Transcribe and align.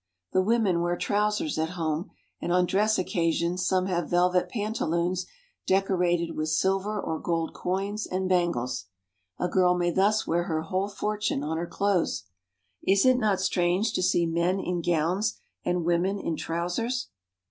The 0.33 0.41
women 0.41 0.81
wear 0.81 0.97
trousers 0.97 1.59
at 1.59 1.77
home, 1.77 2.09
and 2.41 2.51
on 2.51 2.65
dress 2.65 2.97
occasions 2.97 3.67
some 3.67 3.85
have 3.85 4.09
velvet 4.09 4.49
pantaloons 4.49 5.27
decorated 5.67 6.35
with 6.35 6.49
silver 6.49 6.99
or 6.99 7.19
gold 7.19 7.53
coins 7.53 8.07
and 8.07 8.27
bangles. 8.27 8.85
A 9.37 9.47
girl 9.47 9.75
may 9.77 9.91
thus 9.91 10.25
wear 10.25 10.45
her 10.45 10.61
whole 10.61 10.89
fortune 10.89 11.43
on 11.43 11.57
her 11.57 11.67
clothes. 11.67 12.23
Is 12.81 13.05
it 13.05 13.19
not 13.19 13.41
strange 13.41 13.93
to 13.93 14.01
see 14.01 14.25
men 14.25 14.59
in 14.59 14.81
gowns 14.81 15.39
and 15.65 15.85
women 15.85 16.17
in 16.17 16.35
trousers 16.35 17.09